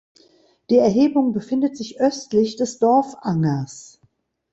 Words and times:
Die 0.71 0.79
Erhebung 0.79 1.31
befindet 1.31 1.77
sich 1.77 1.99
östlich 2.01 2.55
des 2.55 2.79
Dorfangers. 2.79 4.01